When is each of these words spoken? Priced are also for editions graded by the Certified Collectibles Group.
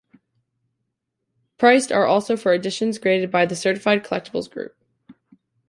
Priced 1.59 1.91
are 1.91 2.07
also 2.07 2.35
for 2.35 2.55
editions 2.55 2.97
graded 2.97 3.29
by 3.29 3.45
the 3.45 3.55
Certified 3.55 4.03
Collectibles 4.03 4.49
Group. 4.49 4.75